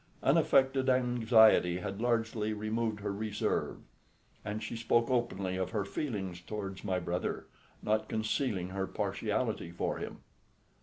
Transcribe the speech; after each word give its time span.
Unaffected 0.23 0.89
anxiety 0.89 1.77
had 1.77 2.01
largely 2.01 2.53
removed 2.53 3.01
her 3.01 3.13
reserve, 3.13 3.77
and 4.43 4.63
she 4.63 4.75
spoke 4.75 5.11
openly 5.11 5.57
of 5.57 5.69
her 5.69 5.85
feelings 5.85 6.41
towards 6.41 6.83
my 6.83 6.97
brother, 6.97 7.45
not 7.83 8.09
concealing 8.09 8.69
her 8.69 8.87
partiality 8.87 9.69
for 9.69 9.97
him. 9.99 10.21